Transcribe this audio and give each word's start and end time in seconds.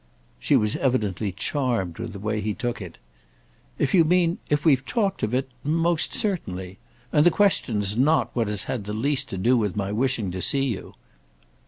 She 0.39 0.55
was 0.55 0.75
evidently 0.77 1.31
charmed 1.31 1.99
with 1.99 2.13
the 2.13 2.17
way 2.19 2.41
he 2.41 2.55
took 2.55 2.81
it. 2.81 2.97
"If 3.77 3.93
you 3.93 4.03
mean 4.03 4.39
if 4.49 4.65
we've 4.65 4.83
talked 4.83 5.21
of 5.21 5.31
it—most 5.35 6.15
certainly. 6.15 6.79
And 7.13 7.23
the 7.23 7.29
question's 7.29 7.95
not 7.95 8.35
what 8.35 8.47
has 8.47 8.63
had 8.63 8.87
least 8.87 9.29
to 9.29 9.37
do 9.37 9.55
with 9.55 9.75
my 9.75 9.91
wishing 9.91 10.31
to 10.31 10.41
see 10.41 10.65
you." 10.65 10.95